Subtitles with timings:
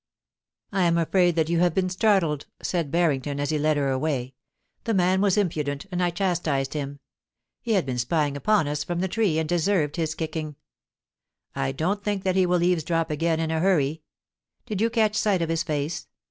[0.71, 4.33] 'I am afraid that you have been startled,' said Barrington, as he led her away.'
[4.85, 6.99] The man was impudent, and I chas tised him.
[7.61, 10.55] He had been spying upon us from the tree, and deserved his kicking.
[11.53, 14.01] I don't think that he will eavesdrop again in a hurry.
[14.65, 16.07] Did you catch sight of his face